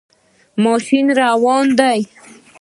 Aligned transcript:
ماشین 0.63 1.07
روان 1.19 1.67
دی 1.77 1.99